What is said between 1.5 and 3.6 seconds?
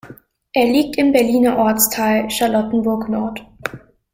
Ortsteil Charlottenburg-Nord.